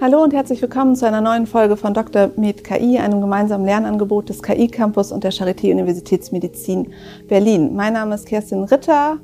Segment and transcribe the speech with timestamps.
[0.00, 2.30] Hallo und herzlich willkommen zu einer neuen Folge von Dr.
[2.36, 6.94] Med KI, einem gemeinsamen Lernangebot des KI Campus und der Charité Universitätsmedizin
[7.28, 7.76] Berlin.
[7.76, 9.18] Mein Name ist Kerstin Ritter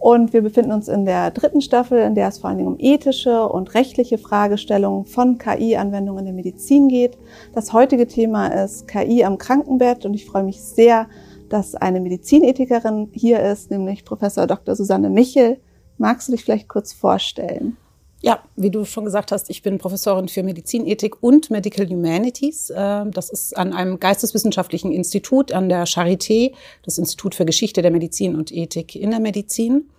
[0.00, 2.80] und wir befinden uns in der dritten Staffel, in der es vor allen Dingen um
[2.80, 7.16] ethische und rechtliche Fragestellungen von KI-Anwendungen in der Medizin geht.
[7.54, 11.06] Das heutige Thema ist KI am Krankenbett und ich freue mich sehr,
[11.48, 14.74] dass eine Medizinethikerin hier ist, nämlich Professor Dr.
[14.74, 15.60] Susanne Michel.
[15.98, 17.76] Magst du dich vielleicht kurz vorstellen?
[18.20, 22.72] Ja, wie du schon gesagt hast, ich bin Professorin für Medizinethik und Medical Humanities.
[22.74, 27.92] Ähm, das ist an einem geisteswissenschaftlichen Institut an der Charité, das Institut für Geschichte der
[27.92, 29.90] Medizin und Ethik in der Medizin.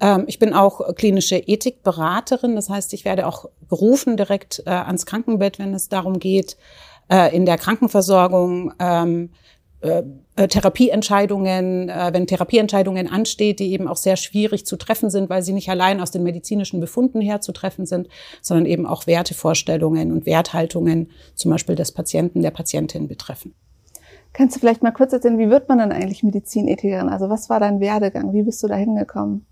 [0.00, 5.04] Ähm, ich bin auch klinische Ethikberaterin, das heißt, ich werde auch gerufen direkt äh, ans
[5.04, 6.56] Krankenbett, wenn es darum geht,
[7.10, 9.30] äh, in der Krankenversorgung ähm,
[9.84, 10.02] äh,
[10.36, 15.42] äh, Therapieentscheidungen, äh, wenn Therapieentscheidungen ansteht, die eben auch sehr schwierig zu treffen sind, weil
[15.42, 18.08] sie nicht allein aus den medizinischen Befunden her zu treffen sind,
[18.40, 23.54] sondern eben auch Wertevorstellungen und Werthaltungen zum Beispiel des Patienten, der Patientin betreffen.
[24.32, 27.10] Kannst du vielleicht mal kurz erzählen, wie wird man dann eigentlich Medizinethikerin?
[27.10, 28.32] Also was war dein Werdegang?
[28.32, 29.44] Wie bist du da hingekommen?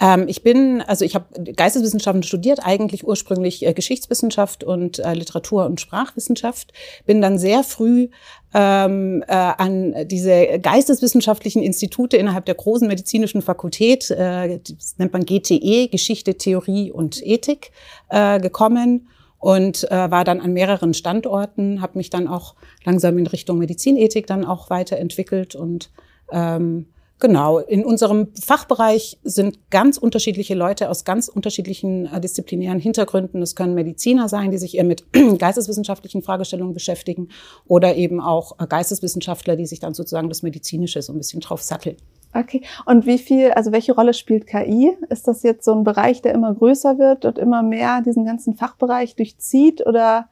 [0.00, 5.66] Ähm, ich bin, also ich habe Geisteswissenschaften studiert, eigentlich ursprünglich äh, Geschichtswissenschaft und äh, Literatur-
[5.66, 6.72] und Sprachwissenschaft.
[7.06, 8.08] Bin dann sehr früh
[8.54, 15.24] ähm, äh, an diese geisteswissenschaftlichen Institute innerhalb der großen medizinischen Fakultät, äh, das nennt man
[15.24, 17.70] GTE, Geschichte, Theorie und Ethik,
[18.08, 22.54] äh, gekommen und äh, war dann an mehreren Standorten, habe mich dann auch
[22.84, 25.90] langsam in Richtung Medizinethik dann auch weiterentwickelt und
[26.32, 26.86] ähm,
[27.20, 33.42] Genau, in unserem Fachbereich sind ganz unterschiedliche Leute aus ganz unterschiedlichen äh, disziplinären Hintergründen.
[33.42, 35.04] Es können Mediziner sein, die sich eher mit
[35.38, 37.28] geisteswissenschaftlichen Fragestellungen beschäftigen
[37.66, 41.60] oder eben auch äh, Geisteswissenschaftler, die sich dann sozusagen das Medizinische so ein bisschen drauf
[41.60, 41.96] satteln.
[42.32, 44.96] Okay, und wie viel, also welche Rolle spielt KI?
[45.10, 48.54] Ist das jetzt so ein Bereich, der immer größer wird und immer mehr diesen ganzen
[48.54, 50.28] Fachbereich durchzieht oder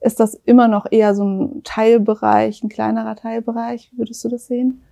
[0.00, 3.90] ist das immer noch eher so ein Teilbereich, ein kleinerer Teilbereich?
[3.92, 4.82] Wie würdest du das sehen?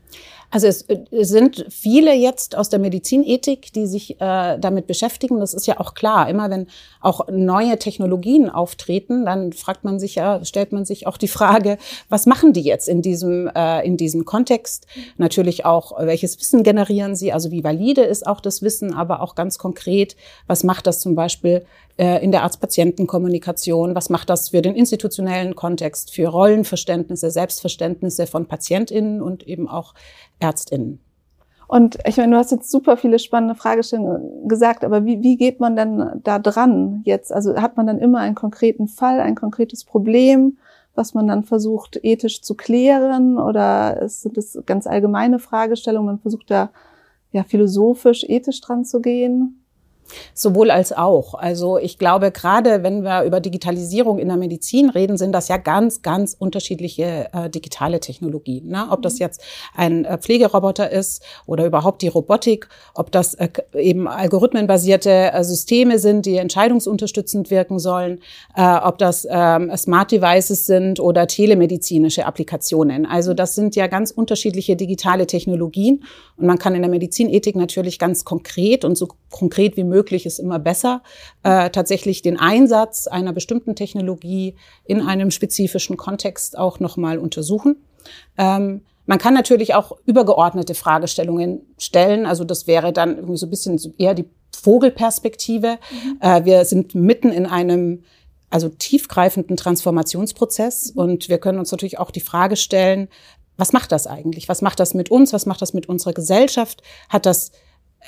[0.55, 5.41] Also es, es sind viele jetzt aus der Medizinethik, die sich äh, damit beschäftigen.
[5.41, 6.29] Das ist ja auch klar.
[6.29, 6.69] Immer wenn
[7.01, 11.77] auch neue Technologien auftreten, dann fragt man sich ja, stellt man sich auch die Frage,
[12.09, 14.87] was machen die jetzt in diesem äh, in diesem Kontext?
[15.17, 17.33] Natürlich auch, welches Wissen generieren sie?
[17.33, 20.15] Also wie valide ist auch das Wissen, aber auch ganz konkret,
[20.47, 21.67] was macht das zum Beispiel
[21.97, 23.95] äh, in der Arzt-Patienten-Kommunikation?
[23.95, 29.95] Was macht das für den institutionellen Kontext, für Rollenverständnisse, Selbstverständnisse von PatientInnen und eben auch
[30.45, 31.01] ÄrztInnen?
[31.67, 35.61] Und ich meine, du hast jetzt super viele spannende Fragestellungen gesagt, aber wie, wie geht
[35.61, 37.33] man denn da dran jetzt?
[37.33, 40.59] Also hat man dann immer einen konkreten Fall, ein konkretes Problem,
[40.95, 46.51] was man dann versucht ethisch zu klären oder sind es ganz allgemeine Fragestellungen, man versucht
[46.51, 46.71] da
[47.33, 49.64] ja philosophisch, ethisch dran zu gehen?
[50.35, 51.35] Sowohl als auch.
[51.35, 55.57] Also ich glaube, gerade wenn wir über Digitalisierung in der Medizin reden, sind das ja
[55.57, 58.69] ganz, ganz unterschiedliche äh, digitale Technologien.
[58.69, 58.87] Ne?
[58.91, 59.21] Ob das mhm.
[59.21, 59.43] jetzt
[59.75, 65.99] ein äh, Pflegeroboter ist oder überhaupt die Robotik, ob das äh, eben algorithmenbasierte äh, Systeme
[65.99, 68.21] sind, die entscheidungsunterstützend wirken sollen,
[68.57, 73.07] äh, ob das ähm, Smart Devices sind oder telemedizinische Applikationen.
[73.07, 76.05] Also das sind ja ganz unterschiedliche digitale Technologien
[76.37, 80.39] und man kann in der Medizinethik natürlich ganz konkret und so konkret wie möglich ist
[80.39, 81.03] immer besser,
[81.43, 87.85] äh, tatsächlich den Einsatz einer bestimmten Technologie in einem spezifischen Kontext auch nochmal untersuchen.
[88.39, 92.27] Ähm, man kann natürlich auch übergeordnete Fragestellungen stellen.
[92.27, 94.25] Also das wäre dann irgendwie so ein bisschen eher die
[94.55, 95.79] Vogelperspektive.
[95.91, 96.19] Mhm.
[96.21, 98.03] Äh, wir sind mitten in einem
[98.51, 103.09] also tiefgreifenden Transformationsprozess und wir können uns natürlich auch die Frage stellen,
[103.57, 104.49] was macht das eigentlich?
[104.49, 105.33] Was macht das mit uns?
[105.33, 106.83] Was macht das mit unserer Gesellschaft?
[107.09, 107.53] Hat das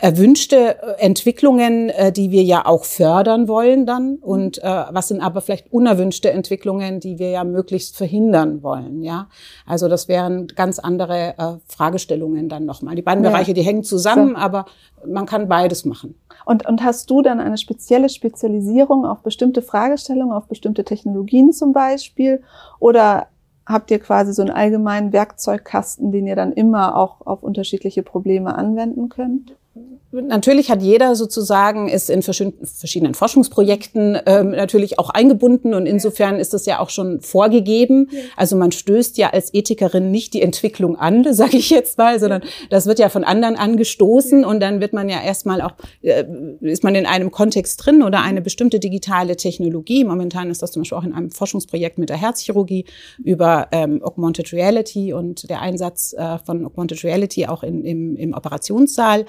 [0.01, 5.21] erwünschte äh, Entwicklungen, äh, die wir ja auch fördern wollen dann und äh, was sind
[5.21, 9.29] aber vielleicht unerwünschte Entwicklungen, die wir ja möglichst verhindern wollen, ja?
[9.65, 12.95] Also das wären ganz andere äh, Fragestellungen dann nochmal.
[12.95, 13.31] Die beiden ja.
[13.31, 14.37] Bereiche, die hängen zusammen, so.
[14.37, 14.67] aber
[15.07, 16.15] man kann beides machen.
[16.45, 21.73] Und, und hast du dann eine spezielle Spezialisierung auf bestimmte Fragestellungen, auf bestimmte Technologien zum
[21.73, 22.43] Beispiel
[22.79, 23.29] oder
[23.65, 28.55] habt ihr quasi so einen allgemeinen Werkzeugkasten, den ihr dann immer auch auf unterschiedliche Probleme
[28.55, 29.57] anwenden könnt?
[29.77, 30.06] Mm-hmm.
[30.23, 36.55] Natürlich hat jeder sozusagen ist in verschiedenen Forschungsprojekten ähm, natürlich auch eingebunden und insofern ist
[36.55, 38.09] das ja auch schon vorgegeben.
[38.37, 42.43] Also man stößt ja als Ethikerin nicht die Entwicklung an, sage ich jetzt mal, sondern
[42.71, 45.73] das wird ja von anderen angestoßen und dann wird man ja erstmal auch
[46.03, 46.25] äh,
[46.61, 50.05] ist man in einem Kontext drin oder eine bestimmte digitale Technologie.
[50.05, 52.87] Momentan ist das zum Beispiel auch in einem Forschungsprojekt mit der Herzchirurgie
[53.23, 58.33] über ähm, Augmented Reality und der Einsatz äh, von Augmented Reality auch in, im, im
[58.33, 59.27] Operationssaal.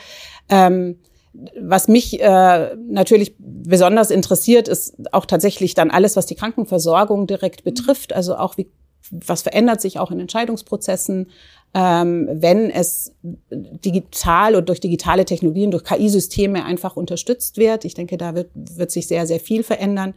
[0.50, 0.77] Ähm,
[1.60, 7.64] was mich äh, natürlich besonders interessiert, ist auch tatsächlich dann alles, was die Krankenversorgung direkt
[7.64, 8.14] betrifft.
[8.14, 8.72] Also auch wie
[9.12, 11.30] was verändert sich auch in Entscheidungsprozessen,
[11.74, 13.14] ähm, wenn es
[13.52, 17.86] digital und durch digitale Technologien, durch KI-Systeme einfach unterstützt wird.
[17.86, 20.14] Ich denke, da wird, wird sich sehr, sehr viel verändern.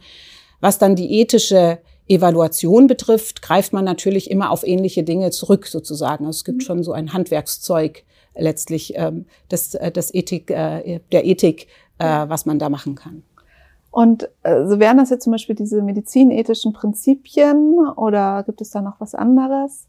[0.59, 6.25] Was dann die ethische Evaluation betrifft, greift man natürlich immer auf ähnliche Dinge zurück, sozusagen.
[6.25, 6.65] Also es gibt mhm.
[6.65, 8.03] schon so ein Handwerkszeug
[8.35, 11.67] letztlich ähm, des, äh, des Ethik, äh, der Ethik,
[11.97, 13.23] äh, was man da machen kann.
[13.91, 18.81] Und äh, so wären das jetzt zum Beispiel diese medizinethischen Prinzipien oder gibt es da
[18.81, 19.87] noch was anderes?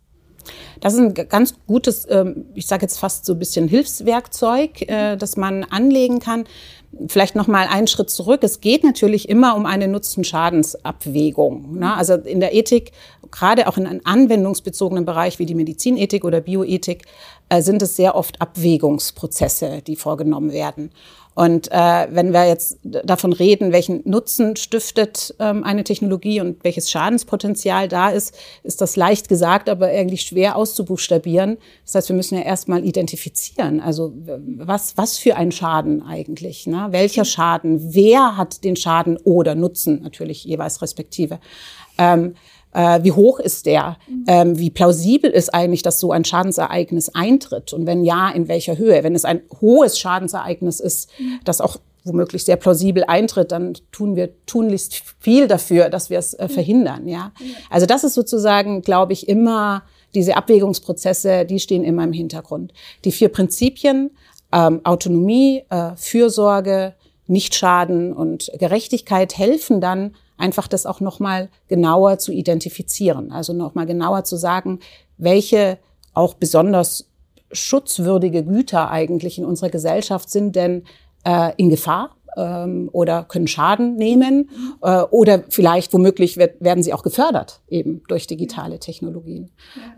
[0.80, 5.16] Das ist ein ganz gutes, ähm, ich sage jetzt fast so ein bisschen Hilfswerkzeug, äh,
[5.16, 6.44] das man anlegen kann.
[7.06, 8.40] Vielleicht noch mal einen Schritt zurück.
[8.42, 11.78] Es geht natürlich immer um eine Nutzen-Schadensabwägung.
[11.78, 11.94] Ne?
[11.96, 12.92] Also in der Ethik,
[13.30, 17.04] gerade auch in einem anwendungsbezogenen Bereich wie die Medizinethik oder Bioethik,
[17.60, 20.90] sind es sehr oft Abwägungsprozesse, die vorgenommen werden.
[21.34, 26.90] Und äh, wenn wir jetzt davon reden, welchen Nutzen stiftet ähm, eine Technologie und welches
[26.90, 31.56] Schadenspotenzial da ist, ist das leicht gesagt, aber eigentlich schwer auszubuchstabieren.
[31.86, 33.80] Das heißt, wir müssen ja erstmal identifizieren.
[33.80, 36.66] Also was, was für ein Schaden eigentlich?
[36.66, 36.88] Ne?
[36.90, 37.94] Welcher Schaden?
[37.94, 41.40] Wer hat den Schaden oder Nutzen natürlich jeweils respektive?
[41.96, 42.34] Ähm,
[42.72, 43.96] äh, wie hoch ist der?
[44.26, 47.72] Ähm, wie plausibel ist eigentlich, dass so ein Schadensereignis eintritt?
[47.72, 49.02] Und wenn ja, in welcher Höhe?
[49.04, 51.10] Wenn es ein hohes Schadensereignis ist,
[51.44, 56.34] das auch womöglich sehr plausibel eintritt, dann tun wir tunlichst viel dafür, dass wir es
[56.34, 57.06] äh, verhindern.
[57.06, 57.32] Ja,
[57.70, 59.82] also das ist sozusagen, glaube ich, immer
[60.14, 62.72] diese Abwägungsprozesse, die stehen immer im Hintergrund.
[63.04, 64.10] Die vier Prinzipien
[64.52, 66.94] ähm, Autonomie, äh, Fürsorge,
[67.26, 73.30] Nichtschaden und Gerechtigkeit helfen dann einfach das auch nochmal genauer zu identifizieren.
[73.30, 74.80] Also nochmal genauer zu sagen,
[75.16, 75.78] welche
[76.14, 77.08] auch besonders
[77.52, 80.84] schutzwürdige Güter eigentlich in unserer Gesellschaft sind denn
[81.24, 84.50] äh, in Gefahr ähm, oder können Schaden nehmen
[84.82, 89.50] äh, oder vielleicht womöglich wird, werden sie auch gefördert eben durch digitale Technologien.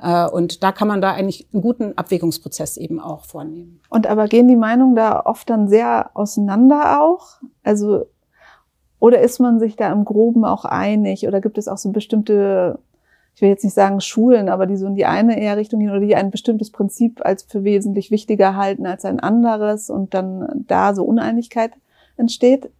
[0.02, 3.81] Äh, und da kann man da eigentlich einen guten Abwägungsprozess eben auch vornehmen.
[3.88, 7.41] Und aber gehen die Meinungen da oft dann sehr auseinander auch?
[7.62, 8.06] Also
[8.99, 11.26] oder ist man sich da im Groben auch einig?
[11.26, 12.79] Oder gibt es auch so bestimmte,
[13.35, 15.91] ich will jetzt nicht sagen Schulen, aber die so in die eine eher Richtung gehen
[15.91, 20.64] oder die ein bestimmtes Prinzip als für wesentlich wichtiger halten als ein anderes und dann
[20.67, 21.73] da so Uneinigkeit
[22.17, 22.70] entsteht?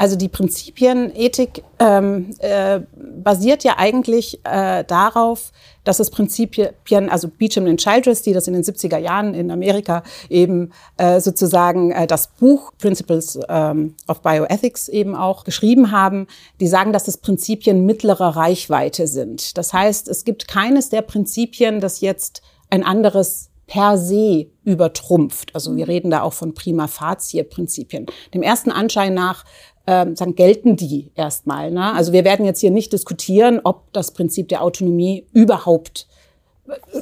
[0.00, 5.52] Also die Prinzipienethik ähm, äh, basiert ja eigentlich äh, darauf,
[5.84, 10.02] dass es Prinzipien, also Beecham und Childress, die das in den 70er Jahren in Amerika
[10.30, 16.28] eben äh, sozusagen äh, das Buch Principles ähm, of Bioethics eben auch geschrieben haben,
[16.60, 19.58] die sagen, dass es Prinzipien mittlerer Reichweite sind.
[19.58, 25.54] Das heißt, es gibt keines der Prinzipien, das jetzt ein anderes per se übertrumpft.
[25.54, 28.06] Also wir reden da auch von prima facie Prinzipien.
[28.34, 29.44] Dem ersten Anschein nach
[29.90, 31.72] ähm, sagen, gelten die erstmal.
[31.72, 31.92] Ne?
[31.92, 36.06] Also wir werden jetzt hier nicht diskutieren, ob das Prinzip der Autonomie überhaupt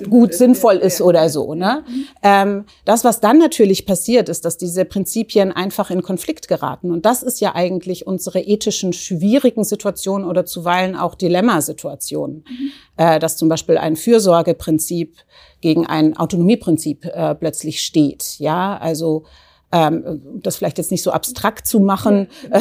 [0.08, 1.54] gut sinnvoll ist oder so.
[1.54, 1.84] Ne?
[2.22, 6.90] Ähm, das, was dann natürlich passiert, ist, dass diese Prinzipien einfach in Konflikt geraten.
[6.90, 12.44] Und das ist ja eigentlich unsere ethischen schwierigen Situationen oder zuweilen auch Dilemmasituationen.
[12.48, 12.70] Mhm.
[12.96, 15.14] Äh, dass zum Beispiel ein Fürsorgeprinzip
[15.60, 18.36] gegen ein Autonomieprinzip äh, plötzlich steht.
[18.38, 19.24] Ja, also
[19.70, 22.28] ähm, das vielleicht jetzt nicht so abstrakt zu machen.
[22.50, 22.60] Ja,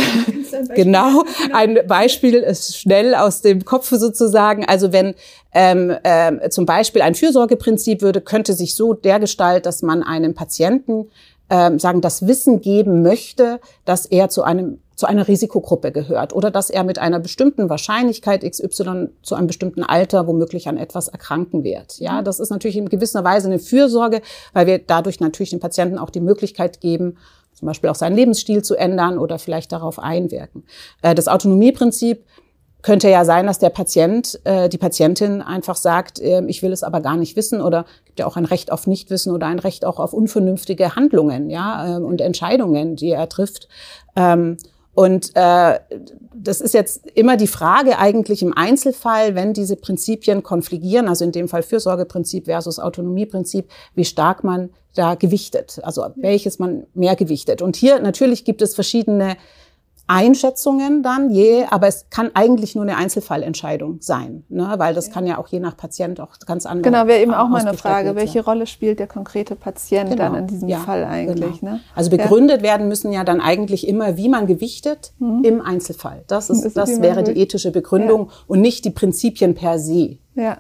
[0.76, 1.24] genau,
[1.54, 4.66] ein Beispiel ist schnell aus dem Kopf sozusagen.
[4.66, 5.16] Also wenn
[5.54, 11.10] ähm, äh, zum Beispiel ein Fürsorgeprinzip würde, könnte sich so dergestalt, dass man einem Patienten
[11.50, 16.50] ähm, sagen, das Wissen geben möchte, dass er zu einem zu einer Risikogruppe gehört oder
[16.50, 21.64] dass er mit einer bestimmten Wahrscheinlichkeit XY zu einem bestimmten Alter womöglich an etwas erkranken
[21.64, 22.00] wird.
[22.00, 22.26] Ja, mhm.
[22.26, 24.24] das ist natürlich in gewisser Weise eine Fürsorge,
[24.54, 27.18] weil wir dadurch natürlich den Patienten auch die Möglichkeit geben,
[27.54, 30.64] zum Beispiel auch seinen Lebensstil zu ändern oder vielleicht darauf einwirken.
[31.04, 32.24] Äh, das Autonomieprinzip
[32.82, 36.84] könnte ja sein, dass der Patient, äh, die Patientin einfach sagt, äh, ich will es
[36.84, 39.84] aber gar nicht wissen oder gibt ja auch ein Recht auf Nichtwissen oder ein Recht
[39.86, 43.68] auch auf unvernünftige Handlungen, ja, äh, und Entscheidungen, die er trifft.
[44.16, 44.58] Ähm,
[44.94, 45.80] und äh,
[46.34, 51.32] das ist jetzt immer die Frage eigentlich im Einzelfall, wenn diese Prinzipien konfligieren, also in
[51.32, 57.62] dem Fall Fürsorgeprinzip versus Autonomieprinzip, wie stark man da gewichtet, also welches man mehr gewichtet.
[57.62, 59.38] Und hier natürlich gibt es verschiedene
[60.08, 64.74] Einschätzungen dann je, aber es kann eigentlich nur eine Einzelfallentscheidung sein, ne?
[64.78, 66.84] weil das kann ja auch je nach Patient auch ganz anders.
[66.84, 70.24] Genau, wäre eben auch meine Frage, welche Rolle spielt der konkrete Patient genau.
[70.24, 71.60] dann in diesem ja, Fall eigentlich?
[71.60, 71.74] Genau.
[71.74, 71.80] Ne?
[71.94, 72.64] Also begründet ja.
[72.64, 75.44] werden müssen ja dann eigentlich immer, wie man gewichtet mhm.
[75.44, 76.24] im Einzelfall.
[76.28, 78.34] Das ist, das, das wäre die ethische Begründung ja.
[78.48, 80.18] und nicht die Prinzipien per se.
[80.36, 80.60] Ja.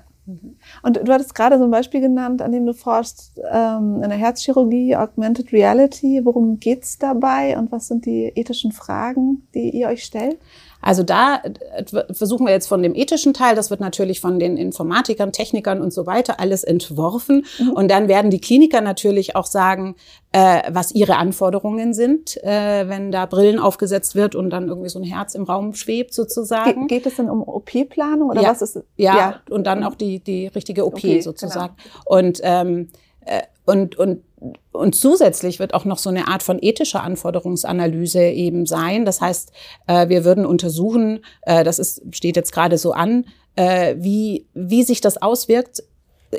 [0.83, 4.17] Und du hattest gerade so ein Beispiel genannt, an dem du forschst, ähm, in der
[4.17, 6.21] Herzchirurgie, Augmented Reality.
[6.23, 10.37] Worum geht's dabei und was sind die ethischen Fragen, die ihr euch stellt?
[10.81, 14.57] Also da äh, versuchen wir jetzt von dem ethischen Teil, das wird natürlich von den
[14.57, 17.45] Informatikern, Technikern und so weiter alles entworfen.
[17.59, 17.71] Mhm.
[17.71, 19.95] Und dann werden die Kliniker natürlich auch sagen,
[20.31, 24.99] äh, was ihre Anforderungen sind, äh, wenn da Brillen aufgesetzt wird und dann irgendwie so
[24.99, 26.87] ein Herz im Raum schwebt sozusagen.
[26.87, 28.49] Ge geht es dann um OP-Planung oder ja.
[28.49, 28.83] was ist?
[28.97, 31.75] Ja, ja, und dann auch die, die richtige OP okay, sozusagen.
[31.77, 32.17] Genau.
[32.17, 32.89] Und, ähm,
[33.25, 34.23] äh, und, und
[34.71, 39.05] und zusätzlich wird auch noch so eine Art von ethischer Anforderungsanalyse eben sein.
[39.05, 39.51] Das heißt,
[39.87, 44.83] äh, wir würden untersuchen, äh, das ist, steht jetzt gerade so an, äh, wie, wie
[44.83, 45.83] sich das auswirkt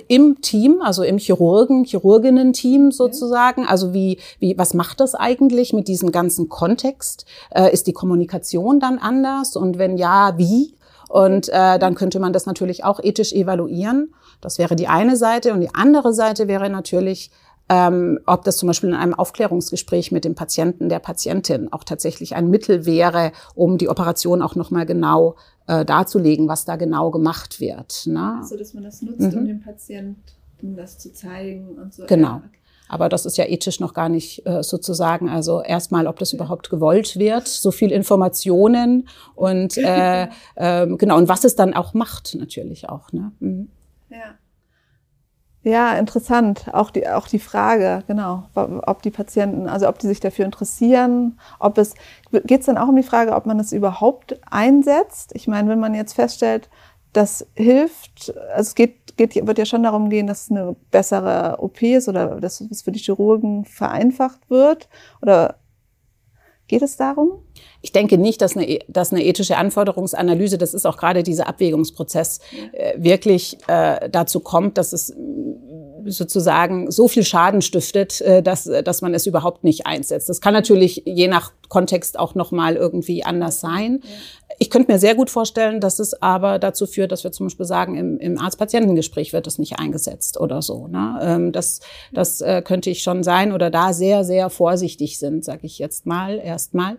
[0.07, 3.67] im Team, also im Chirurgen, Chirurginnen-Team sozusagen.
[3.67, 7.25] Also wie, wie, was macht das eigentlich mit diesem ganzen Kontext?
[7.73, 9.57] ist die Kommunikation dann anders?
[9.57, 10.75] Und wenn ja, wie?
[11.09, 14.15] Und äh, dann könnte man das natürlich auch ethisch evaluieren.
[14.41, 15.53] Das wäre die eine Seite.
[15.53, 17.31] Und die andere Seite wäre natürlich,
[17.69, 22.35] ähm, ob das zum Beispiel in einem Aufklärungsgespräch mit dem Patienten, der Patientin auch tatsächlich
[22.35, 25.37] ein Mittel wäre, um die Operation auch nochmal genau
[25.67, 28.07] äh, darzulegen, was da genau gemacht wird.
[28.07, 28.39] Ne?
[28.41, 29.39] Also, dass man das nutzt, mhm.
[29.39, 32.05] um dem Patienten das zu zeigen und so.
[32.07, 32.43] Genau.
[32.89, 35.29] Aber das ist ja ethisch noch gar nicht äh, sozusagen.
[35.29, 41.29] Also erstmal, ob das überhaupt gewollt wird, so viel Informationen und äh, äh, genau und
[41.29, 43.13] was es dann auch macht natürlich auch.
[43.13, 43.33] Ne?
[43.41, 43.69] Mhm.
[44.11, 44.35] Ja.
[45.65, 46.67] Ja, interessant.
[46.73, 51.39] Auch die, auch die Frage, genau, ob die Patienten, also ob die sich dafür interessieren,
[51.59, 51.95] ob es,
[52.31, 55.33] geht es dann auch um die Frage, ob man es überhaupt einsetzt?
[55.35, 56.71] Ich meine, wenn man jetzt feststellt,
[57.13, 61.57] das hilft, also es geht, geht, wird ja schon darum gehen, dass es eine bessere
[61.59, 64.89] OP ist oder dass es für die Chirurgen vereinfacht wird
[65.21, 65.57] oder
[66.69, 67.43] Geht es darum?
[67.81, 72.41] Ich denke nicht, dass eine, dass eine ethische Anforderungsanalyse, das ist auch gerade dieser Abwägungsprozess,
[72.73, 75.15] äh, wirklich äh, dazu kommt, dass es
[76.05, 80.29] sozusagen so viel Schaden stiftet, äh, dass, dass man es überhaupt nicht einsetzt.
[80.29, 84.01] Das kann natürlich je nach Kontext auch nochmal irgendwie anders sein.
[84.59, 87.67] Ich könnte mir sehr gut vorstellen, dass es aber dazu führt, dass wir zum Beispiel
[87.67, 90.89] sagen, im, im Arzt-Patientengespräch wird das nicht eingesetzt oder so.
[90.89, 91.19] Ne?
[91.23, 91.81] Ähm, das
[92.13, 96.07] das äh, könnte ich schon sein oder da sehr, sehr vorsichtig sind, sage ich jetzt
[96.07, 96.99] mal erstmal.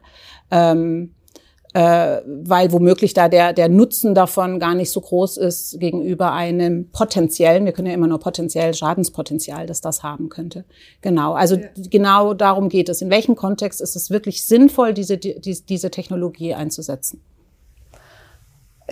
[0.51, 1.15] Ähm,
[1.73, 6.89] äh, weil womöglich da der, der Nutzen davon gar nicht so groß ist gegenüber einem
[6.91, 10.65] potenziellen, wir können ja immer nur potenziell Schadenspotenzial, dass das haben könnte.
[11.01, 11.67] Genau, also ja.
[11.89, 13.01] genau darum geht es.
[13.01, 17.21] In welchem Kontext ist es wirklich sinnvoll, diese, die, diese Technologie einzusetzen?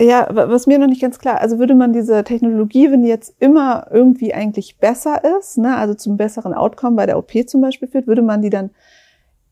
[0.00, 3.34] Ja, was mir noch nicht ganz klar, also würde man diese Technologie, wenn die jetzt
[3.40, 7.88] immer irgendwie eigentlich besser ist, ne, also zum besseren Outcome bei der OP zum Beispiel
[7.88, 8.70] führt, würde man die dann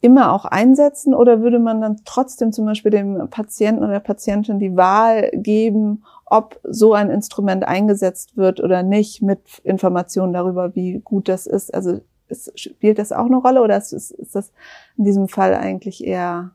[0.07, 4.61] immer auch einsetzen oder würde man dann trotzdem zum Beispiel dem Patienten oder der Patientin
[4.61, 11.01] die Wahl geben, ob so ein Instrument eingesetzt wird oder nicht, mit Informationen darüber, wie
[11.01, 11.75] gut das ist?
[11.75, 12.01] Also
[12.55, 14.53] spielt das auch eine Rolle oder ist, ist, ist das
[14.97, 16.53] in diesem Fall eigentlich eher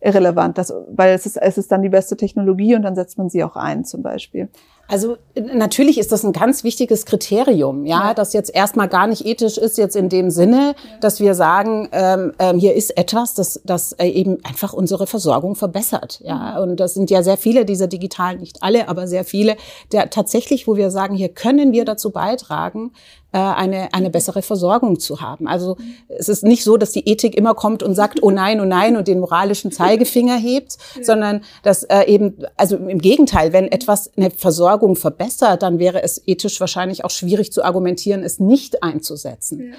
[0.00, 3.28] irrelevant, das, weil es ist, es ist dann die beste Technologie und dann setzt man
[3.28, 4.48] sie auch ein zum Beispiel.
[4.90, 8.14] Also natürlich ist das ein ganz wichtiges Kriterium, ja, ja.
[8.14, 10.98] das jetzt erstmal gar nicht ethisch ist jetzt in dem Sinne, ja.
[11.00, 15.54] dass wir sagen, ähm, ähm, hier ist etwas, das, das äh, eben einfach unsere Versorgung
[15.54, 16.56] verbessert, ja.
[16.56, 16.62] Mhm.
[16.70, 19.56] Und das sind ja sehr viele dieser digitalen, nicht alle, aber sehr viele,
[19.92, 22.92] der tatsächlich, wo wir sagen, hier können wir dazu beitragen,
[23.38, 25.46] eine, eine bessere Versorgung zu haben.
[25.46, 25.76] Also
[26.08, 28.96] es ist nicht so, dass die Ethik immer kommt und sagt, oh nein, oh nein
[28.96, 31.04] und den moralischen Zeigefinger hebt, ja.
[31.04, 36.20] sondern dass äh, eben, also im Gegenteil, wenn etwas eine Versorgung verbessert, dann wäre es
[36.26, 39.70] ethisch wahrscheinlich auch schwierig zu argumentieren, es nicht einzusetzen.
[39.70, 39.78] Ja.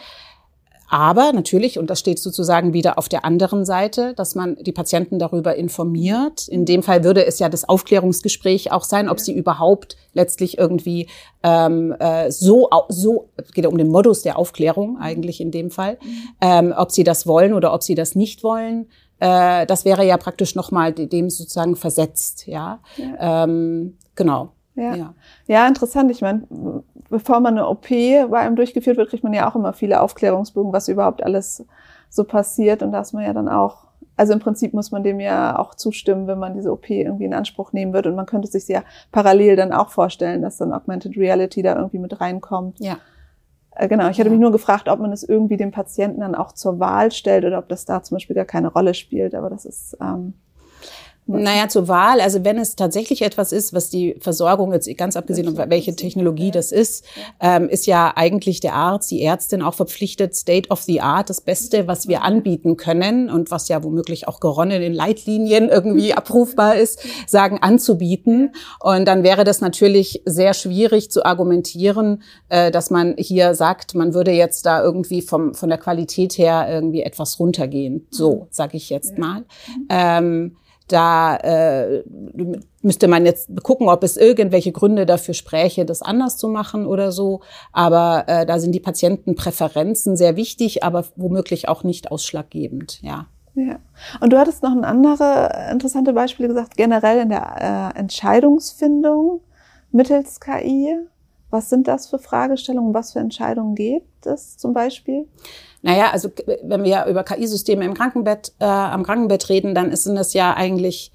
[0.92, 5.20] Aber natürlich, und das steht sozusagen wieder auf der anderen Seite, dass man die Patienten
[5.20, 6.50] darüber informiert.
[6.50, 11.08] In dem Fall würde es ja das Aufklärungsgespräch auch sein, ob sie überhaupt letztlich irgendwie
[11.44, 15.98] ähm, äh, so, so geht ja um den Modus der Aufklärung eigentlich in dem Fall,
[16.42, 18.88] ähm, ob sie das wollen oder ob sie das nicht wollen.
[19.20, 22.82] Äh, das wäre ja praktisch nochmal dem sozusagen versetzt, ja.
[22.98, 23.46] ja.
[23.46, 24.52] Ähm, genau.
[24.76, 24.96] Ja.
[24.96, 25.14] ja.
[25.48, 26.12] ja, interessant.
[26.12, 26.44] Ich meine,
[27.12, 30.74] bevor man eine OP bei einem durchgeführt wird, kriegt man ja auch immer viele Aufklärungsbogen,
[30.74, 31.63] was überhaupt alles
[32.10, 32.82] so passiert.
[32.82, 33.86] Und da ist man ja dann auch,
[34.18, 37.34] also im Prinzip muss man dem ja auch zustimmen, wenn man diese OP irgendwie in
[37.34, 38.08] Anspruch nehmen wird.
[38.08, 42.00] Und man könnte sich ja parallel dann auch vorstellen, dass dann Augmented Reality da irgendwie
[42.00, 42.80] mit reinkommt.
[42.80, 42.98] Ja.
[43.75, 46.53] Äh, genau, ich hatte mich nur gefragt, ob man es irgendwie dem Patienten dann auch
[46.53, 49.36] zur Wahl stellt oder ob das da zum Beispiel gar keine Rolle spielt.
[49.36, 50.34] Aber das ist ähm,
[51.28, 55.56] Naja, zur Wahl, also wenn es tatsächlich etwas ist, was die Versorgung jetzt ganz abgesehen,
[55.56, 57.06] von welche Technologie das ist,
[57.40, 61.40] ähm, ist ja eigentlich der Arzt, die Ärztin auch verpflichtet, State of the Art, das
[61.40, 66.75] Beste, was wir anbieten können und was ja womöglich auch geronnen in Leitlinien irgendwie abrufbar
[66.75, 68.54] ist, sagen anzubieten.
[68.80, 74.13] Und dann wäre das natürlich sehr schwierig zu argumentieren, äh, dass man hier sagt, man
[74.13, 78.08] würde jetzt da irgendwie vom, von der Qualität her irgendwie etwas runtergehen.
[78.10, 79.46] So, sage ich jetzt mal.
[79.90, 80.58] Ähm,
[80.88, 82.04] da äh,
[82.82, 87.12] müsste man jetzt gucken, ob es irgendwelche Gründe dafür spräche, das anders zu machen oder
[87.12, 87.42] so.
[87.72, 93.28] Aber äh, da sind die Patientenpräferenzen sehr wichtig, aber womöglich auch nicht ausschlaggebend, ja.
[93.54, 93.80] Ja.
[94.22, 99.42] Und du hattest noch ein andere interessante Beispiel gesagt, generell in der äh, Entscheidungsfindung
[99.92, 100.98] mittels KI.
[101.51, 102.93] Was sind das für Fragestellungen?
[102.93, 105.27] Was für Entscheidungen gibt es zum Beispiel?
[105.81, 106.29] Naja, also
[106.63, 111.12] wenn wir über KI-Systeme im Krankenbett, äh, am Krankenbett reden, dann sind das ja eigentlich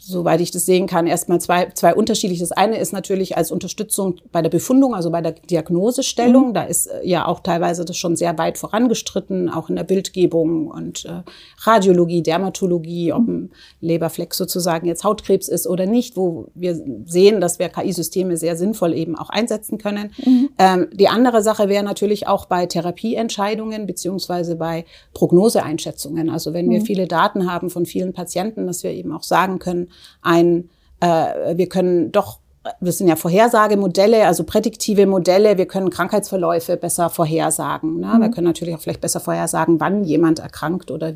[0.00, 2.42] soweit ich das sehen kann, erstmal zwei, zwei unterschiedliche.
[2.42, 6.48] Das eine ist natürlich als Unterstützung bei der Befundung, also bei der Diagnosestellung.
[6.48, 6.54] Mhm.
[6.54, 10.68] Da ist äh, ja auch teilweise das schon sehr weit vorangestritten, auch in der Bildgebung
[10.68, 11.22] und äh,
[11.58, 17.58] Radiologie, Dermatologie, ob ein Leberfleck sozusagen jetzt Hautkrebs ist oder nicht, wo wir sehen, dass
[17.58, 20.12] wir KI-Systeme sehr sinnvoll eben auch einsetzen können.
[20.24, 20.48] Mhm.
[20.58, 26.30] Ähm, die andere Sache wäre natürlich auch bei Therapieentscheidungen beziehungsweise bei Prognoseeinschätzungen.
[26.30, 26.86] Also wenn wir mhm.
[26.86, 29.89] viele Daten haben von vielen Patienten, dass wir eben auch sagen können,
[30.22, 30.70] ein,
[31.00, 32.40] äh, wir können doch
[32.80, 35.56] das sind ja Vorhersagemodelle, also prädiktive Modelle.
[35.56, 38.00] Wir können Krankheitsverläufe besser vorhersagen.
[38.00, 38.14] Ne?
[38.14, 38.20] Mhm.
[38.20, 41.14] Wir können natürlich auch vielleicht besser vorhersagen, wann jemand erkrankt oder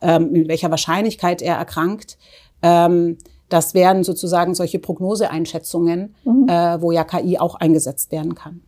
[0.00, 2.18] ähm, in welcher Wahrscheinlichkeit er erkrankt.
[2.62, 3.16] Ähm,
[3.48, 6.48] das wären sozusagen solche Prognoseeinschätzungen, mhm.
[6.48, 8.62] äh, wo ja KI auch eingesetzt werden kann.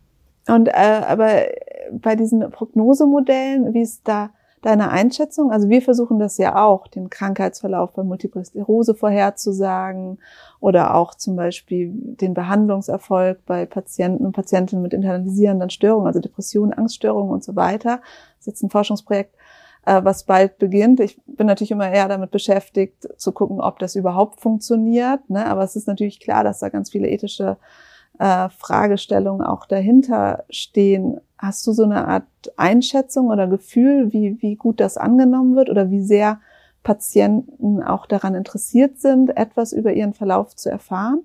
[0.47, 1.47] Und äh, aber
[1.91, 4.29] bei diesen Prognosemodellen, wie ist da
[4.65, 5.51] deine Einschätzung?
[5.51, 10.17] Also wir versuchen das ja auch, den Krankheitsverlauf bei Multiple Sklerose vorherzusagen
[10.59, 16.73] oder auch zum Beispiel den Behandlungserfolg bei Patienten und Patientinnen mit internalisierenden Störungen, also Depressionen,
[16.73, 18.01] Angststörungen und so weiter.
[18.37, 19.35] Das ist jetzt ein Forschungsprojekt,
[19.85, 20.99] äh, was bald beginnt.
[20.99, 25.29] Ich bin natürlich immer eher damit beschäftigt, zu gucken, ob das überhaupt funktioniert.
[25.29, 25.45] Ne?
[25.45, 27.57] Aber es ist natürlich klar, dass da ganz viele ethische
[28.19, 31.19] äh, Fragestellungen auch dahinter stehen.
[31.37, 32.23] Hast du so eine Art
[32.57, 36.39] Einschätzung oder Gefühl, wie, wie gut das angenommen wird oder wie sehr
[36.83, 41.23] Patienten auch daran interessiert sind, etwas über ihren Verlauf zu erfahren?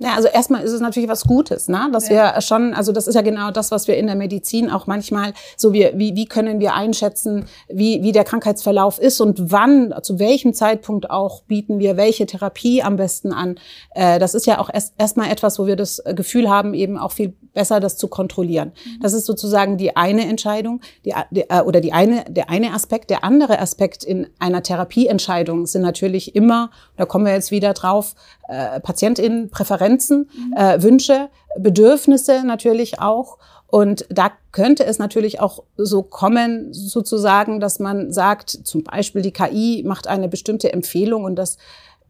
[0.00, 1.88] Ja, also erstmal ist es natürlich was Gutes, ne?
[1.92, 2.34] dass ja.
[2.34, 5.32] wir schon, also das ist ja genau das, was wir in der Medizin auch manchmal
[5.56, 10.20] so wie, wie, wie können wir einschätzen, wie, wie der Krankheitsverlauf ist und wann, zu
[10.20, 13.56] welchem Zeitpunkt auch bieten wir welche Therapie am besten an.
[13.90, 17.12] Äh, das ist ja auch erst erstmal etwas, wo wir das Gefühl haben, eben auch
[17.12, 18.72] viel besser das zu kontrollieren.
[18.84, 19.00] Mhm.
[19.00, 23.10] Das ist sozusagen die eine Entscheidung, die, die, äh, oder die eine, der eine Aspekt.
[23.10, 28.14] Der andere Aspekt in einer Therapieentscheidung sind natürlich immer, da kommen wir jetzt wieder drauf,
[28.48, 30.56] äh, PatientInnen, Präferenzen, mhm.
[30.56, 33.38] äh, Wünsche, Bedürfnisse natürlich auch.
[33.70, 39.32] Und da könnte es natürlich auch so kommen, sozusagen, dass man sagt, zum Beispiel die
[39.32, 41.58] KI macht eine bestimmte Empfehlung und das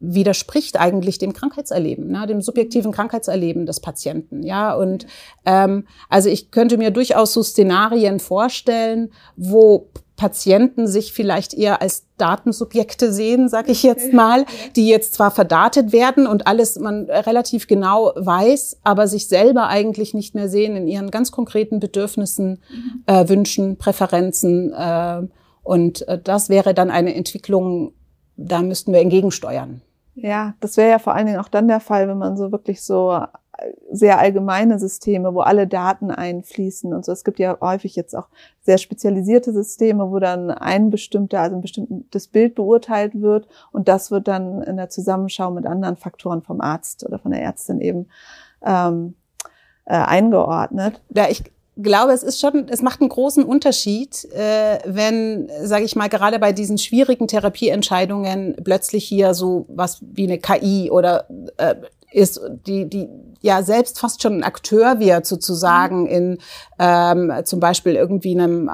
[0.01, 4.43] widerspricht eigentlich dem Krankheitserleben, ne, dem subjektiven Krankheitserleben des Patienten.
[4.43, 5.07] Ja, und
[5.45, 12.07] ähm, also ich könnte mir durchaus so Szenarien vorstellen, wo Patienten sich vielleicht eher als
[12.17, 17.69] Datensubjekte sehen, sag ich jetzt mal, die jetzt zwar verdatet werden und alles man relativ
[17.69, 23.05] genau weiß, aber sich selber eigentlich nicht mehr sehen in ihren ganz konkreten Bedürfnissen, mhm.
[23.07, 24.73] äh, Wünschen, Präferenzen.
[24.73, 25.23] Äh,
[25.63, 27.93] und äh, das wäre dann eine Entwicklung,
[28.37, 29.83] da müssten wir entgegensteuern.
[30.23, 32.83] Ja, das wäre ja vor allen Dingen auch dann der Fall, wenn man so wirklich
[32.83, 37.13] so äh, sehr allgemeine Systeme, wo alle Daten einfließen und so.
[37.13, 38.29] Es gibt ja häufig jetzt auch
[38.61, 44.11] sehr spezialisierte Systeme, wo dann ein bestimmter, also ein bestimmtes Bild beurteilt wird und das
[44.11, 48.07] wird dann in der Zusammenschau mit anderen Faktoren vom Arzt oder von der Ärztin eben
[48.63, 49.15] ähm,
[49.85, 51.03] äh, eingeordnet.
[51.15, 51.45] Ja, ich
[51.83, 56.39] glaube, es ist schon, es macht einen großen Unterschied, äh, wenn, sage ich mal, gerade
[56.39, 61.77] bei diesen schwierigen Therapieentscheidungen plötzlich hier so was wie eine KI oder äh,
[62.11, 63.09] ist, die, die
[63.41, 66.39] ja selbst fast schon ein Akteur wird sozusagen in
[66.79, 68.71] ähm, zum Beispiel irgendwie einem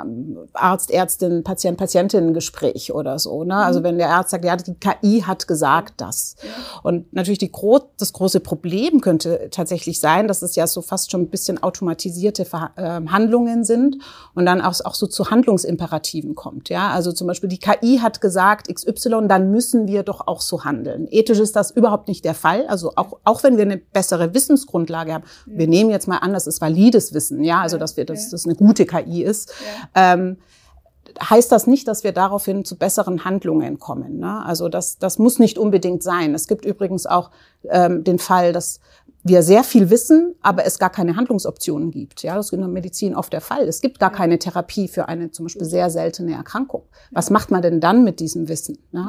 [0.52, 3.44] Arzt, Ärztin, Patient, Patientinnen-Gespräch oder so.
[3.44, 3.56] Ne?
[3.56, 3.84] Also mhm.
[3.84, 6.36] wenn der Arzt sagt, ja, die KI hat gesagt das.
[6.82, 11.10] Und natürlich die gro das große Problem könnte tatsächlich sein, dass es ja so fast
[11.10, 13.98] schon ein bisschen automatisierte Ver äh, Handlungen sind
[14.34, 16.68] und dann auch, auch so zu Handlungsimperativen kommt.
[16.68, 20.64] Ja, also zum Beispiel die KI hat gesagt XY, dann müssen wir doch auch so
[20.64, 21.08] handeln.
[21.10, 22.66] Ethisch ist das überhaupt nicht der Fall.
[22.66, 25.24] Also auch, auch wenn wir eine bessere Wissensgrundlage haben.
[25.46, 28.44] Wir nehmen jetzt mal an, das ist valides Wissen, ja, also dass wir, dass das
[28.44, 29.52] eine gute KI ist.
[29.94, 30.38] Ähm,
[31.22, 34.18] heißt das nicht, dass wir daraufhin zu besseren Handlungen kommen.
[34.18, 34.44] Ne?
[34.44, 36.34] Also das, das muss nicht unbedingt sein.
[36.34, 37.30] Es gibt übrigens auch
[37.68, 38.80] ähm, den Fall, dass
[39.26, 42.22] wir sehr viel wissen, aber es gar keine Handlungsoptionen gibt.
[42.22, 43.66] Ja, das ist in der Medizin oft der Fall.
[43.66, 46.82] Es gibt gar keine Therapie für eine zum Beispiel sehr seltene Erkrankung.
[47.10, 48.78] Was macht man denn dann mit diesem Wissen?
[48.92, 49.08] Ne?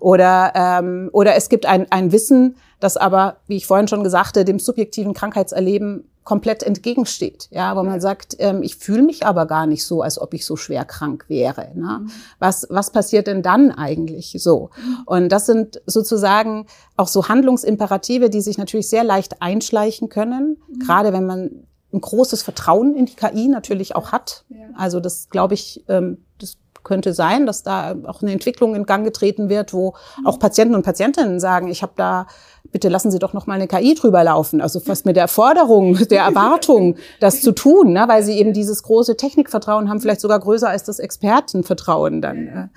[0.00, 4.36] Oder, ähm, oder es gibt ein, ein Wissen, das aber, wie ich vorhin schon gesagt
[4.36, 7.48] dem subjektiven Krankheitserleben komplett entgegensteht.
[7.50, 10.46] Ja, wo man sagt, ähm, ich fühle mich aber gar nicht so, als ob ich
[10.46, 11.68] so schwer krank wäre.
[11.74, 12.00] Ne?
[12.02, 12.10] Mhm.
[12.38, 14.70] Was, was passiert denn dann eigentlich so?
[14.76, 14.98] Mhm.
[15.06, 16.66] Und das sind sozusagen
[16.96, 20.78] auch so Handlungsimperative, die sich natürlich sehr leicht einschleichen können, mhm.
[20.78, 24.44] gerade wenn man ein großes Vertrauen in die KI natürlich auch hat.
[24.48, 24.66] Ja.
[24.76, 29.04] Also das glaube ich, ähm, das könnte sein, dass da auch eine Entwicklung in Gang
[29.04, 30.26] getreten wird, wo mhm.
[30.26, 32.26] auch Patienten und Patientinnen sagen, ich habe da
[32.72, 34.60] bitte lassen Sie doch noch mal eine KI drüber laufen.
[34.60, 38.04] Also fast mit der Forderung, der Erwartung, das zu tun, ne?
[38.08, 42.48] weil sie eben dieses große Technikvertrauen haben, vielleicht sogar größer als das Expertenvertrauen dann.
[42.48, 42.68] Äh.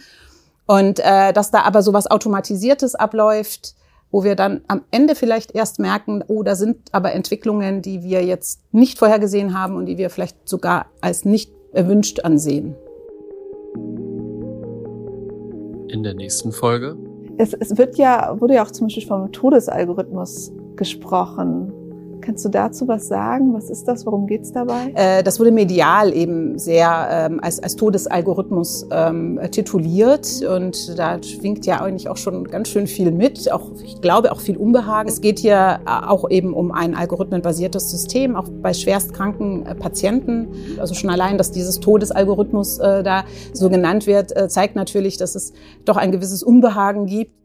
[0.67, 3.75] Und äh, dass da aber so was Automatisiertes abläuft,
[4.11, 8.23] wo wir dann am Ende vielleicht erst merken, oh, da sind aber Entwicklungen, die wir
[8.23, 12.75] jetzt nicht vorhergesehen haben und die wir vielleicht sogar als nicht erwünscht ansehen.
[15.87, 16.97] In der nächsten Folge
[17.37, 21.71] es, es wird ja, wurde ja auch zum Beispiel vom Todesalgorithmus gesprochen.
[22.25, 23.53] Kannst du dazu was sagen?
[23.53, 24.03] Was ist das?
[24.07, 24.91] Worum geht's dabei?
[24.95, 31.67] Äh, das wurde medial eben sehr ähm, als, als Todesalgorithmus ähm, tituliert und da schwingt
[31.67, 33.51] ja eigentlich auch schon ganz schön viel mit.
[33.51, 35.07] Auch ich glaube auch viel Unbehagen.
[35.07, 40.47] Es geht hier äh, auch eben um ein algorithmenbasiertes System, auch bei schwerstkranken äh, Patienten.
[40.79, 45.35] Also schon allein, dass dieses Todesalgorithmus äh, da so genannt wird, äh, zeigt natürlich, dass
[45.35, 45.53] es
[45.85, 47.44] doch ein gewisses Unbehagen gibt